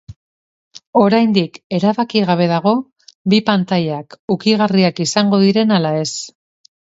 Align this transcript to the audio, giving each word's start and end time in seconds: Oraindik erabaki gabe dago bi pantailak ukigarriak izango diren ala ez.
Oraindik 1.01 1.59
erabaki 1.79 2.23
gabe 2.29 2.47
dago 2.51 2.73
bi 3.33 3.39
pantailak 3.49 4.17
ukigarriak 4.37 5.05
izango 5.07 5.43
diren 5.47 5.75
ala 5.77 5.93
ez. 6.07 6.11